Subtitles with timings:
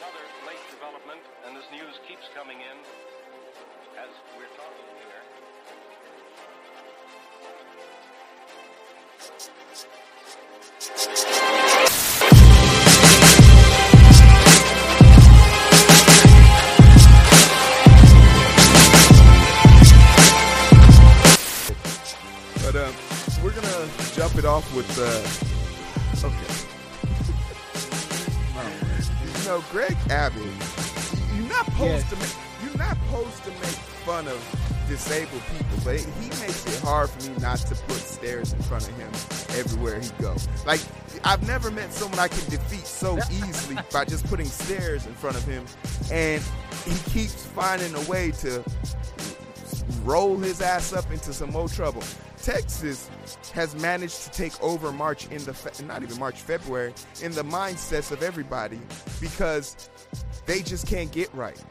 [0.00, 2.78] another late development, and this news keeps coming in
[4.00, 5.20] as we're talking here.
[22.64, 22.94] But um,
[23.44, 26.66] we're gonna jump it off with uh, okay.
[29.40, 30.42] you know, Greg Abbott,
[31.34, 32.10] you're not supposed Yes.
[32.10, 32.28] to make
[32.64, 34.38] you're not supposed to make fun of
[34.86, 38.86] disabled people, but he makes it hard for me not to put stairs in front
[38.86, 39.08] of him
[39.58, 40.46] everywhere he goes.
[40.66, 40.80] Like
[41.24, 45.36] I've never met someone I can defeat so easily by just putting stairs in front
[45.36, 45.64] of him,
[46.12, 46.42] and
[46.84, 48.62] he keeps finding a way to
[50.04, 52.02] roll his ass up into some more trouble.
[52.50, 53.08] Texas
[53.54, 56.92] has managed to take over March in the fe- not even March February
[57.22, 58.80] in the mindsets of everybody
[59.20, 59.88] because
[60.46, 61.62] they just can't get right.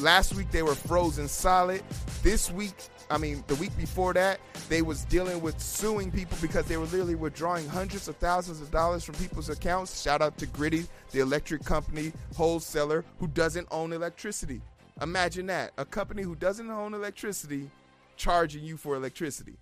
[0.00, 1.84] Last week they were frozen solid.
[2.24, 2.74] This week,
[3.10, 6.86] I mean the week before that, they was dealing with suing people because they were
[6.86, 10.02] literally withdrawing hundreds of thousands of dollars from people's accounts.
[10.02, 14.60] Shout out to Griddy, the electric company wholesaler who doesn't own electricity.
[15.00, 15.74] Imagine that.
[15.78, 17.70] A company who doesn't own electricity
[18.16, 19.56] charging you for electricity.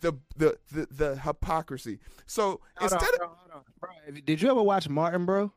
[0.00, 1.98] The the the, the hypocrisy.
[2.26, 3.62] So Hold instead on, hold on.
[3.80, 3.90] Bro,
[4.24, 5.52] did you ever watch Martin, bro?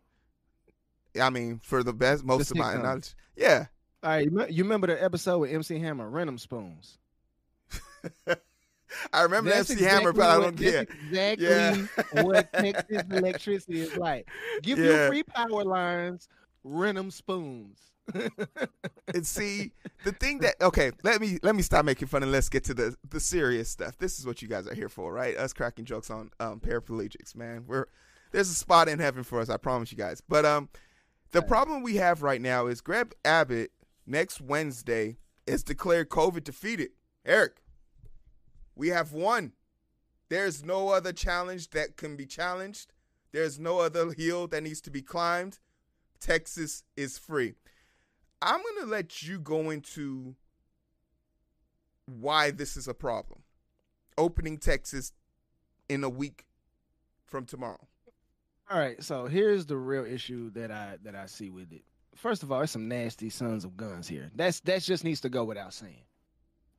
[1.20, 3.16] I mean, for the best most The of my knowledge.
[3.36, 3.66] Yeah.
[4.02, 6.98] All right, you remember the episode with MC Hammer, Random Spoons?
[9.14, 10.82] I remember That's MC Hammer, but I don't care.
[10.84, 11.86] exactly Yeah.
[12.24, 14.28] what Texas electricity is like.
[14.62, 16.30] Give you free power lines,
[16.64, 17.78] random spoons.
[19.14, 19.72] And see
[20.04, 22.74] the thing that okay let me let me stop making fun and let's get to
[22.74, 23.98] the the serious stuff.
[23.98, 25.36] This is what you guys are here for right?
[25.38, 27.66] Us cracking jokes on um paraplegics man.
[27.68, 27.86] We're
[28.32, 30.22] there's a spot in heaven for us i promise you guys.
[30.28, 30.70] But um
[31.32, 33.72] the problem we have right now is greg abbott
[34.06, 36.90] next wednesday is declared covid defeated.
[37.26, 37.62] Eric
[38.76, 39.54] we have won.
[40.30, 42.94] There's no other challenge that can be challenged.
[43.32, 45.60] There's no other hill that needs to be climbed.
[46.20, 47.56] Texas is free
[48.42, 50.36] I'm going to let you go into
[52.06, 53.42] why this is a problem.
[54.18, 55.14] Opening Texas
[55.88, 56.46] in a week
[57.26, 57.88] from tomorrow.
[58.70, 61.82] All right, so here's the real issue that I that I see with it.
[62.16, 64.30] First of all, there's some nasty sons of guns here.
[64.36, 66.04] That's that just needs to go without saying.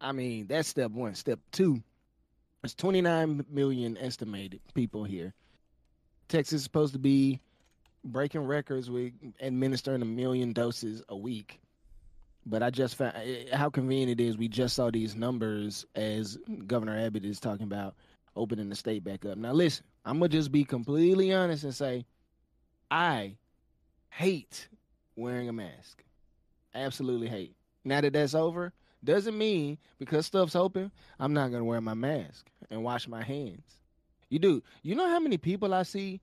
[0.01, 1.15] I mean, that's step one.
[1.15, 1.83] Step two,
[2.63, 5.35] there's 29 million estimated people here.
[6.29, 7.41] Texas is supposed to be
[8.05, 11.61] breaking records with administering a million doses a week.
[12.47, 14.37] But I just found eh, how convenient it is.
[14.37, 17.95] We just saw these numbers as Governor Abbott is talking about
[18.35, 19.37] opening the state back up.
[19.37, 22.07] Now, listen, I'm gonna just be completely honest and say,
[22.91, 23.37] I
[24.09, 24.69] hate
[25.17, 26.03] wearing a mask.
[26.75, 27.55] Absolutely hate.
[27.85, 28.73] Now that that's over,
[29.05, 33.81] doesn't mean because stuff's open, I'm not gonna wear my mask and wash my hands.
[34.29, 34.63] You do.
[34.83, 36.21] You know how many people I see,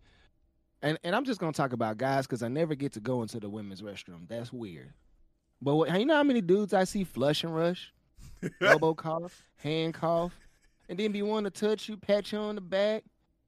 [0.81, 3.39] and and I'm just gonna talk about guys because I never get to go into
[3.39, 4.27] the women's restroom.
[4.27, 4.93] That's weird.
[5.61, 7.91] But what, you know how many dudes I see flush and rush,
[8.61, 10.33] elbow cough, hand cough,
[10.87, 13.03] and then be wanting to touch you, pat you on the back,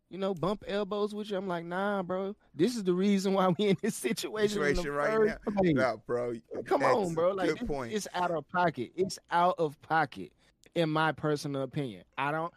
[0.10, 1.38] you know, bump elbows with you.
[1.38, 2.36] I'm like, nah, bro.
[2.56, 4.64] This is the reason why we in this situation.
[4.64, 5.52] in the right now.
[5.52, 5.74] place.
[5.76, 6.34] No, bro.
[6.66, 7.32] Come on, bro.
[7.32, 7.94] Like good point.
[7.94, 8.92] it's out of pocket.
[8.96, 10.32] It's out of pocket,
[10.76, 12.04] in my personal opinion.
[12.18, 12.54] I don't.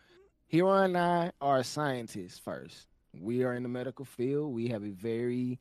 [0.50, 2.86] Heero and I are scientists first.
[3.20, 4.52] We are in the medical field.
[4.52, 5.58] We have a very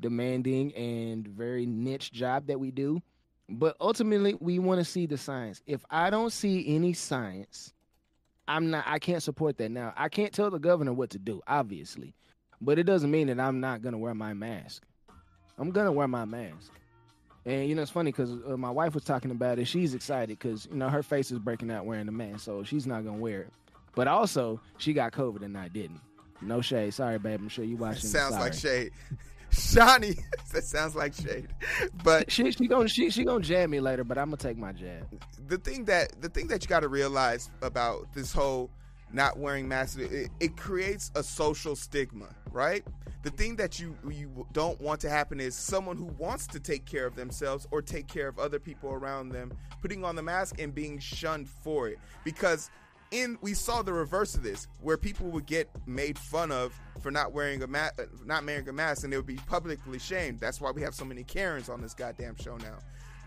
[0.00, 3.00] demanding and very niche job that we do.
[3.48, 5.62] But ultimately, we want to see the science.
[5.66, 7.72] If I don't see any science,
[8.46, 8.84] I'm not.
[8.86, 9.70] I can't support that.
[9.70, 12.14] Now, I can't tell the governor what to do, obviously,
[12.60, 14.84] but it doesn't mean that I'm not gonna wear my mask.
[15.58, 16.72] I'm gonna wear my mask.
[17.44, 19.66] And you know, it's funny because uh, my wife was talking about it.
[19.66, 22.86] She's excited because you know her face is breaking out wearing the mask, so she's
[22.86, 23.52] not gonna wear it.
[23.94, 26.00] But also, she got COVID and I didn't.
[26.42, 26.94] No shade.
[26.94, 27.40] Sorry, babe.
[27.40, 28.08] I'm sure you That watching.
[28.10, 28.42] sounds Sorry.
[28.44, 28.92] like shade.
[29.50, 30.14] Shawnee,
[30.54, 31.48] that sounds like shade.
[32.02, 34.72] But She she gonna she she gonna jab me later, but I'm gonna take my
[34.72, 35.06] jab.
[35.46, 38.70] the thing that the thing that you got to realize about this whole
[39.12, 42.82] not wearing masks it, it creates a social stigma right
[43.24, 46.86] the thing that you you don't want to happen is someone who wants to take
[46.86, 49.52] care of themselves or take care of other people around them
[49.82, 52.70] putting on the mask and being shunned for it because
[53.12, 57.10] in we saw the reverse of this where people would get made fun of for
[57.10, 60.40] not wearing a ma- uh, not wearing a mask and they would be publicly shamed
[60.40, 62.78] that's why we have so many karens on this goddamn show now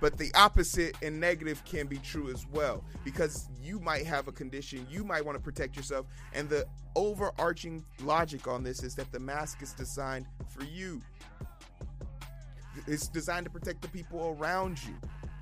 [0.01, 4.31] but the opposite and negative can be true as well because you might have a
[4.31, 6.65] condition, you might want to protect yourself, and the
[6.95, 11.01] overarching logic on this is that the mask is designed for you.
[12.87, 14.93] it's designed to protect the people around you.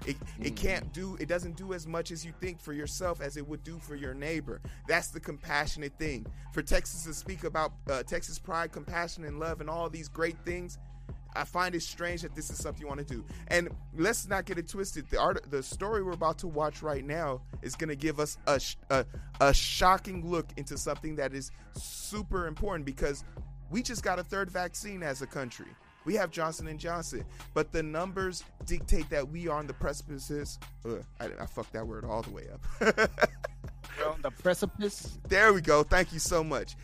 [0.06, 3.38] It, it can't do it doesn't do as much as you think for yourself as
[3.38, 4.62] it would do for your neighbor.
[4.88, 6.26] That's the compassionate thing.
[6.52, 10.38] For Texas to speak about uh, Texas pride, compassion, and love, and all these great
[10.46, 10.78] things,
[11.36, 13.26] I find it strange that this is something you want to do.
[13.48, 15.10] And let's not get it twisted.
[15.10, 18.38] The art, the story we're about to watch right now is going to give us
[18.46, 19.06] a, a
[19.42, 23.24] a shocking look into something that is super important because
[23.72, 25.68] we just got a third vaccine as a country.
[26.06, 27.24] We have Johnson and Johnson,
[27.54, 30.60] but the numbers dictate that we are on the precipices.
[30.86, 33.10] Ugh, I, I fucked that word all the way up.
[33.98, 35.18] We're on the precipice.
[35.28, 35.84] There we go.
[35.84, 36.76] Thank you so much.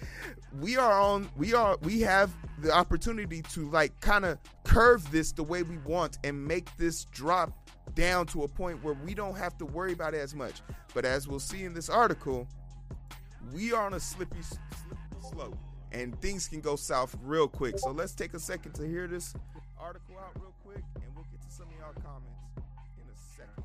[0.59, 5.31] We are on we are we have the opportunity to like kind of curve this
[5.31, 7.51] the way we want and make this drop
[7.95, 10.61] down to a point where we don't have to worry about it as much.
[10.93, 12.47] But as we'll see in this article,
[13.53, 15.57] we are on a slippy, slippy slope
[15.91, 17.79] and things can go south real quick.
[17.79, 19.33] So let's take a second to hear this
[19.79, 22.43] article out real quick and we'll get to some of y'all comments
[22.97, 23.63] in a second.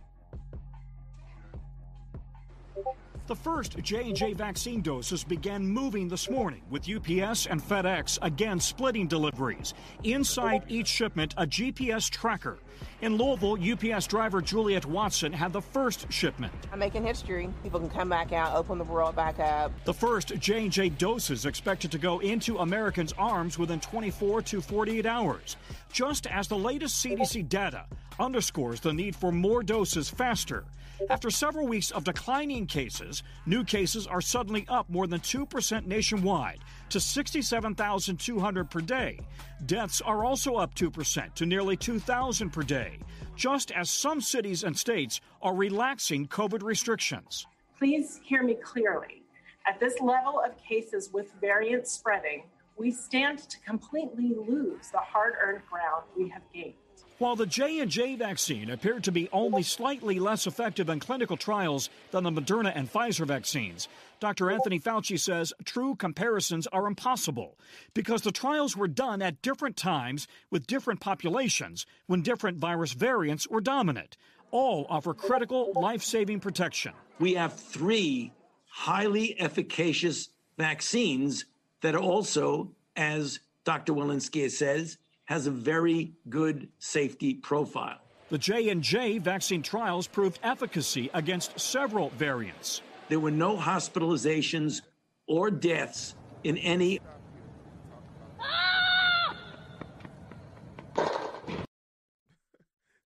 [3.26, 9.06] The first J&J vaccine doses began moving this morning with UPS and FedEx again splitting
[9.06, 9.72] deliveries.
[10.02, 12.58] Inside each shipment, a GPS tracker.
[13.00, 16.52] In Louisville, UPS driver Juliet Watson had the first shipment.
[16.70, 17.48] I'm making history.
[17.62, 19.72] People can come back out, open the world back up.
[19.86, 25.56] The first J&J doses expected to go into Americans' arms within 24 to 48 hours,
[25.90, 27.86] just as the latest CDC data
[28.18, 30.64] underscores the need for more doses faster.
[31.10, 36.60] After several weeks of declining cases, new cases are suddenly up more than 2% nationwide
[36.90, 39.18] to 67,200 per day.
[39.66, 42.98] Deaths are also up 2% to nearly 2,000 per day,
[43.36, 47.46] just as some cities and states are relaxing COVID restrictions.
[47.76, 49.22] Please hear me clearly.
[49.66, 52.44] At this level of cases with variants spreading,
[52.76, 56.74] we stand to completely lose the hard-earned ground we have gained.
[57.18, 62.24] While the J&J vaccine appeared to be only slightly less effective in clinical trials than
[62.24, 63.86] the Moderna and Pfizer vaccines,
[64.18, 64.50] Dr.
[64.50, 67.56] Anthony Fauci says true comparisons are impossible
[67.94, 73.48] because the trials were done at different times with different populations when different virus variants
[73.48, 74.16] were dominant.
[74.50, 76.94] All offer critical life-saving protection.
[77.20, 78.32] We have three
[78.66, 81.44] highly efficacious vaccines
[81.84, 83.92] that also, as Dr.
[83.92, 84.96] Walensky says,
[85.26, 87.98] has a very good safety profile.
[88.30, 92.80] The J&J vaccine trials proved efficacy against several variants.
[93.10, 94.80] There were no hospitalizations
[95.26, 97.00] or deaths in any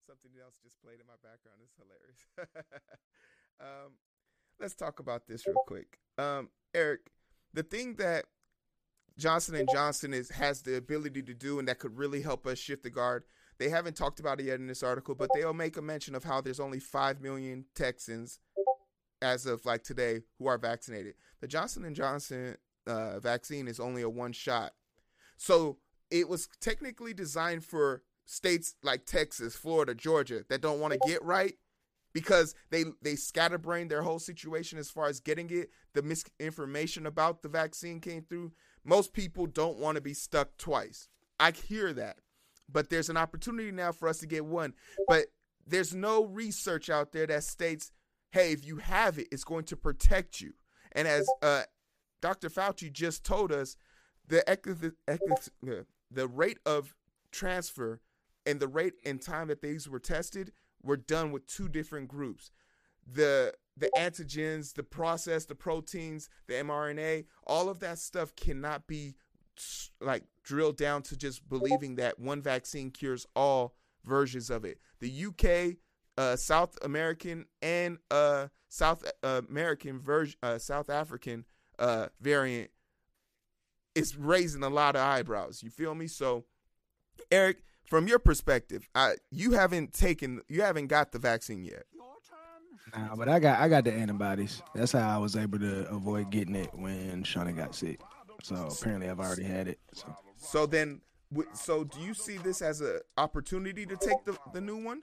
[0.07, 1.59] Something else just played in my background.
[1.65, 2.27] It's hilarious.
[3.61, 3.95] um,
[4.61, 5.99] let's talk about this real quick.
[6.17, 7.01] Um, Eric,
[7.53, 8.27] the thing that
[9.19, 12.59] Johnson and Johnson is has the ability to do and that could really help us
[12.59, 13.25] shift the guard.
[13.59, 16.23] They haven't talked about it yet in this article, but they'll make a mention of
[16.23, 18.39] how there's only 5 million Texans
[19.21, 21.15] as of like today who are vaccinated.
[21.41, 22.57] The Johnson and Johnson
[22.87, 24.73] uh, vaccine is only a one shot.
[25.37, 25.79] So
[26.11, 31.23] it was technically designed for states like Texas, Florida, Georgia that don't want to get
[31.25, 31.55] right
[32.13, 35.71] because they they scatterbrained their whole situation as far as getting it.
[35.95, 38.53] The misinformation about the vaccine came through.
[38.89, 41.09] Most people don't want to be stuck twice.
[41.39, 42.21] I hear that.
[42.73, 44.73] But there's an opportunity now for us to get one.
[45.07, 45.27] But
[45.67, 47.93] there's no research out there that states,
[48.31, 50.55] hey, if you have it, it's going to protect you.
[50.93, 51.65] And as uh,
[52.23, 52.49] Dr.
[52.49, 53.77] Fauci just told us,
[54.27, 54.43] the
[56.11, 56.95] the rate of
[57.31, 58.01] transfer
[58.47, 62.51] and the rate and time that these were tested were done with two different groups.
[63.07, 69.15] The the antigens, the process, the proteins, the mRNA, all of that stuff cannot be
[70.01, 74.79] like drilled down to just believing that one vaccine cures all versions of it.
[75.01, 75.77] The UK,
[76.17, 81.45] uh, South American, and uh, South uh, American version, uh, South African
[81.79, 82.71] uh, variant
[83.95, 85.63] is raising a lot of eyebrows.
[85.63, 86.07] You feel me?
[86.07, 86.45] So,
[87.31, 91.85] Eric, from your perspective, I, you haven't taken, you haven't got the vaccine yet.
[92.97, 94.63] Nah, but I got I got the antibodies.
[94.75, 98.01] That's how I was able to avoid getting it when Shauna got sick.
[98.43, 99.79] So apparently I've already had it.
[99.93, 101.01] So, so then,
[101.53, 105.03] so do you see this as an opportunity to take the, the new one?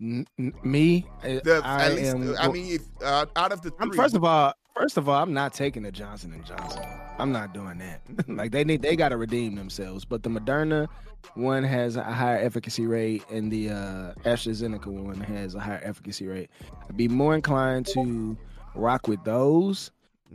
[0.00, 2.36] N- n- me, the, I least, am.
[2.38, 5.22] I mean, if, uh, out of the 3 I'm, first of all, first of all,
[5.22, 6.82] I'm not taking the Johnson and Johnson.
[7.18, 8.02] I'm not doing that.
[8.28, 10.04] like they need, they got to redeem themselves.
[10.04, 10.88] But the Moderna
[11.34, 16.26] one has a higher efficacy rate, and the uh, AstraZeneca one has a higher efficacy
[16.26, 16.50] rate.
[16.88, 18.36] I'd be more inclined to
[18.74, 19.90] rock with those.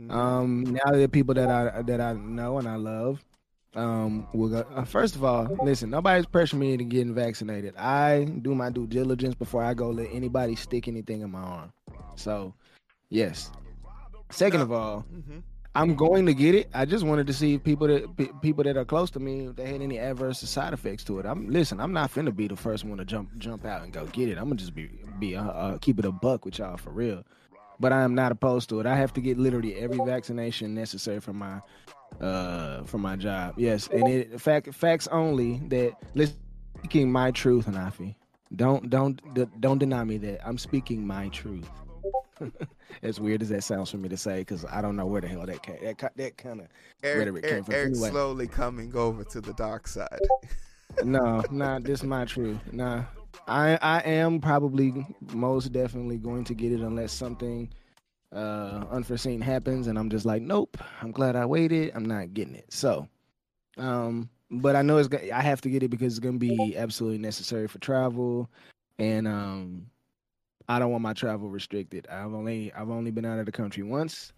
[0.08, 3.24] Um, now the people that I that I know and I love,
[3.74, 7.76] Um, we'll go, uh, first of all, listen, nobody's pressuring me into getting vaccinated.
[7.76, 11.72] I do my due diligence before I go let anybody stick anything in my arm.
[12.16, 12.54] So,
[13.10, 13.52] yes.
[14.30, 15.42] Second of all, Mhm.
[15.74, 16.68] I'm going to get it.
[16.74, 19.46] I just wanted to see if people that pe- people that are close to me
[19.46, 21.26] if they had any adverse side effects to it.
[21.26, 21.78] I'm listen.
[21.80, 24.36] I'm not finna be the first one to jump jump out and go get it.
[24.38, 27.22] I'm gonna just be be uh, uh, keep it a buck with y'all for real.
[27.78, 28.86] But I am not opposed to it.
[28.86, 31.60] I have to get literally every vaccination necessary for my
[32.20, 33.54] uh for my job.
[33.56, 36.36] Yes, and it fact facts only that listen
[36.78, 38.16] speaking my truth, Nafi.
[38.56, 39.20] Don't don't
[39.60, 41.70] don't deny me that I'm speaking my truth.
[43.02, 45.28] as weird as that sounds for me to say, because I don't know where the
[45.28, 45.78] hell that came.
[45.82, 46.66] That that kind of
[47.02, 48.10] Eric, Rhetoric came from- Eric anyway.
[48.10, 50.20] slowly coming over to the dark side.
[51.04, 52.58] no, nah, this is my truth.
[52.72, 53.04] Nah,
[53.46, 57.70] I I am probably most definitely going to get it unless something
[58.32, 60.76] uh unforeseen happens, and I'm just like, nope.
[61.02, 61.92] I'm glad I waited.
[61.94, 62.72] I'm not getting it.
[62.72, 63.08] So,
[63.76, 67.18] um, but I know it's I have to get it because it's gonna be absolutely
[67.18, 68.48] necessary for travel,
[68.98, 69.86] and um,
[70.70, 72.06] I don't want my travel restricted.
[72.08, 74.32] I've only I've only been out of the country once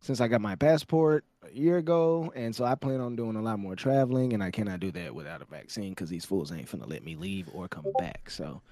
[0.00, 3.42] since I got my passport a year ago, and so I plan on doing a
[3.42, 6.70] lot more traveling, and I cannot do that without a vaccine because these fools ain't
[6.70, 8.30] finna let me leave or come back.
[8.30, 8.62] So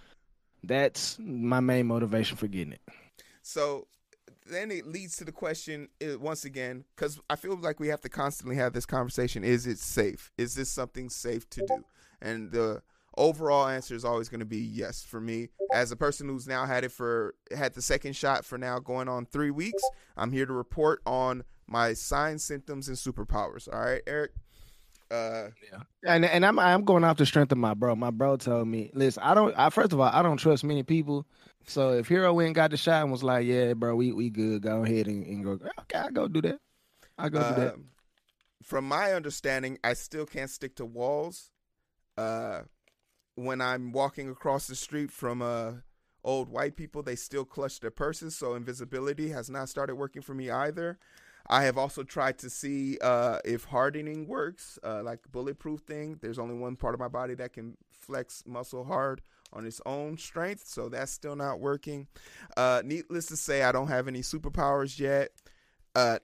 [0.64, 2.80] that's my main motivation for getting it.
[3.42, 3.88] So
[4.46, 8.00] then it leads to the question uh, once again, because I feel like we have
[8.02, 10.32] to constantly have this conversation: Is it safe?
[10.38, 11.84] Is this something safe to do?
[12.22, 12.80] And the
[13.16, 15.48] overall answer is always going to be yes for me.
[15.72, 19.08] As a person who's now had it for had the second shot for now going
[19.08, 19.82] on three weeks,
[20.16, 23.72] I'm here to report on my signs, symptoms, and superpowers.
[23.72, 24.32] All right, Eric.
[25.10, 25.48] Uh,
[26.06, 27.94] And and I'm I'm going off the strength of my bro.
[27.94, 29.54] My bro told me, listen, I don't.
[29.58, 31.26] I first of all, I don't trust many people.
[31.66, 34.30] So if Heero went and got the shot and was like, yeah, bro, we we
[34.30, 34.62] good.
[34.62, 35.52] Go ahead and, and go.
[35.80, 36.58] Okay, I go do that.
[37.18, 37.74] I go do that.
[37.74, 37.84] Um,
[38.62, 41.50] From my understanding, I still can't stick to walls.
[42.16, 42.62] Uh,
[43.34, 45.72] when I'm walking across the street from uh,
[46.24, 50.34] old white people, they still clutch their purses, so invisibility has not started working for
[50.34, 50.98] me either.
[51.48, 56.18] I have also tried to see uh, if hardening works, uh, like bulletproof thing.
[56.20, 59.22] There's only one part of my body that can flex muscle hard
[59.52, 62.06] on its own strength, so that's still not working.
[62.56, 65.30] Uh, needless to say, I don't have any superpowers yet.
[65.94, 66.18] Uh,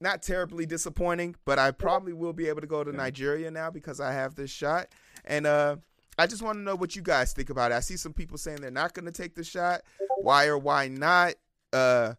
[0.00, 4.00] not terribly disappointing, but I probably will be able to go to Nigeria now because
[4.00, 4.86] I have this shot.
[5.26, 5.76] And uh,
[6.20, 7.76] I just want to know what you guys think about it.
[7.76, 9.80] I see some people saying they're not going to take the shot.
[10.18, 11.34] Why or why not?
[11.72, 12.14] Uh,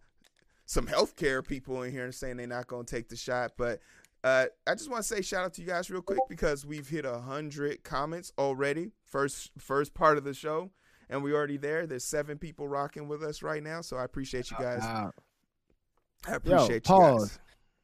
[0.65, 3.51] some healthcare people in here saying they're not going to take the shot.
[3.57, 3.79] But
[4.23, 6.87] uh, I just want to say shout out to you guys real quick because we've
[6.87, 8.89] hit a hundred comments already.
[9.05, 10.71] First first part of the show,
[11.09, 11.85] and we already there.
[11.85, 14.81] There's seven people rocking with us right now, so I appreciate you guys.
[16.27, 17.27] I appreciate you pause.
[17.27, 17.39] guys.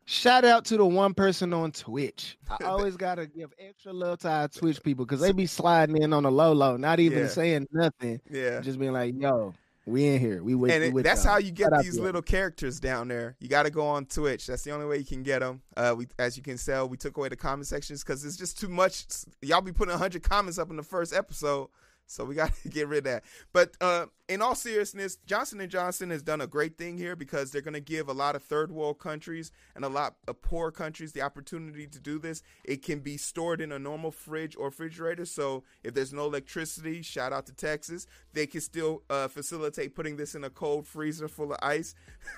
[0.10, 2.38] Shout out to the one person on Twitch.
[2.62, 6.14] I always gotta give extra love to our Twitch people because they be sliding in
[6.14, 7.28] on the low low, not even Yeah.
[7.28, 8.62] saying nothing, Yeah.
[8.62, 9.54] just being like, "Yo,
[9.86, 12.00] we in here, we with, and we with that's y'all." how you get Shout these
[12.00, 13.36] little characters down there.
[13.42, 14.48] You got to go on Twitch.
[14.48, 15.62] That's the only way you can get them.
[15.76, 18.58] Uh, we, as you can tell, we took away the comment sections because it's just
[18.58, 19.06] too much.
[19.42, 21.68] Y'all be putting hundred comments up in the first episode,
[22.08, 23.24] so we got to get rid of that.
[23.54, 27.52] But uh, in all seriousness, Johnson and Johnson has done a great thing here because
[27.52, 30.72] they're going to give a lot of third world countries and a lot of poor
[30.72, 32.42] countries the opportunity to do this.
[32.64, 35.26] It can be stored in a normal fridge or refrigerator.
[35.26, 40.18] So if there's no electricity, shout out to Texas, they can still uh, facilitate putting
[40.18, 41.94] this in a cold freezer full of ice.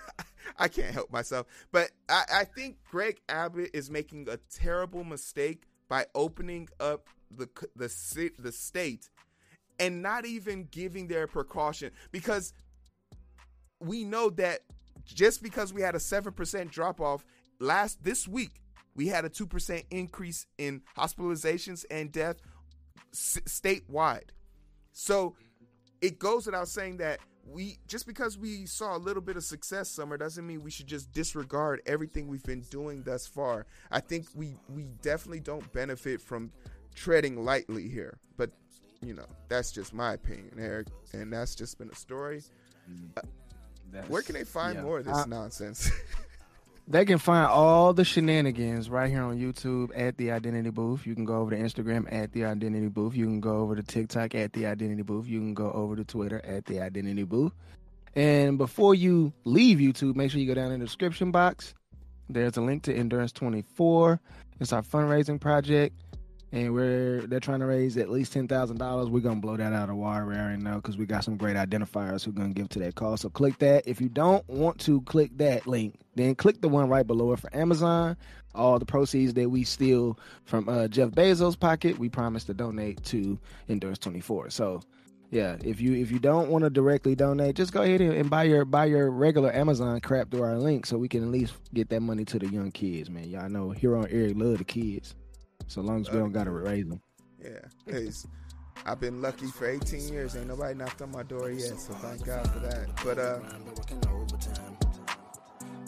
[0.57, 5.63] I can't help myself, but I, I think Greg Abbott is making a terrible mistake
[5.87, 9.09] by opening up the the the state
[9.79, 12.53] and not even giving their precaution because
[13.79, 14.59] we know that
[15.05, 17.25] just because we had a 7% drop off
[17.59, 18.51] last this week
[18.95, 22.37] we had a 2% increase in hospitalizations and death
[23.13, 24.29] s- statewide.
[24.91, 25.35] So
[26.01, 29.89] it goes without saying that we just because we saw a little bit of success
[29.89, 33.65] summer doesn't mean we should just disregard everything we've been doing thus far.
[33.89, 36.51] I think we we definitely don't benefit from
[36.93, 38.51] treading lightly here but
[39.05, 42.41] you know that's just my opinion eric and that's just been a story
[43.91, 44.81] That's- where can they find yeah.
[44.83, 45.91] more of this Uh, nonsense
[46.91, 51.05] They can find all the shenanigans right here on YouTube at the Identity Booth.
[51.05, 53.13] You can go over to Instagram at the Identity Booth.
[53.15, 55.27] You can go over to TikTok at the Identity Booth.
[55.27, 57.53] You can go over to Twitter at the Identity Booth.
[58.15, 61.75] And before you leave YouTube, make sure you go down in the description box.
[62.27, 64.19] There's a link to Endurance 24.
[64.59, 65.95] It's our fundraising project.
[66.51, 69.09] And we're they're trying to raise at least ten thousand dollars.
[69.09, 70.25] We're gonna blow that out of the water.
[70.25, 72.95] We already know because we got some great identifiers who are gonna give to that
[72.95, 73.21] cause.
[73.21, 73.87] So click that.
[73.87, 77.39] If you don't want to click that link, then click the one right below it
[77.39, 78.17] for Amazon.
[78.55, 83.03] All the proceeds that we steal from uh, Jeff Bezos' pocket, we promise to donate
[83.05, 84.49] to Endurance Twenty Four.
[84.49, 84.81] So
[85.29, 88.29] yeah, if you if you don't want to directly donate, just go ahead and, and
[88.29, 91.53] buy your buy your regular Amazon crap through our link, so we can at least
[91.75, 93.29] get that money to the young kids, man.
[93.29, 95.13] Y'all know Heero and Eric love the kids,
[95.69, 97.01] so long as we don't gotta raise them.
[97.41, 98.27] Yeah, it's,
[98.85, 100.35] I've been lucky for 18 years.
[100.35, 102.87] Ain't nobody knocked on my door yet, so thank God for that.
[103.03, 103.39] But uh,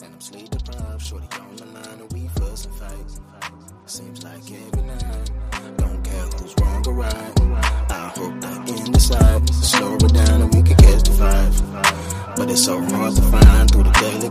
[0.02, 1.02] and I'm sleep deprived.
[1.02, 3.20] Shorty on the line and we fuss and fight.
[3.86, 5.30] Seems like every night.
[5.76, 7.40] Don't care who's wrong or right.
[7.90, 9.48] I hope the end decide.
[9.50, 12.36] Slow it down and we can catch the vibe.
[12.36, 14.28] But it's so hard to find through the daily